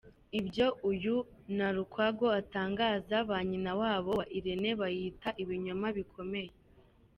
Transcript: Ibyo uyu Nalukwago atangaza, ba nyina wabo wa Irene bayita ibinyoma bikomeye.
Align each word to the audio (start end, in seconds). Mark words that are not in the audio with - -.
Ibyo 0.39 0.67
uyu 0.91 1.15
Nalukwago 1.57 2.27
atangaza, 2.39 3.15
ba 3.29 3.37
nyina 3.49 3.71
wabo 3.81 4.11
wa 4.19 4.25
Irene 4.37 4.69
bayita 4.79 5.29
ibinyoma 5.43 5.87
bikomeye. 5.97 6.51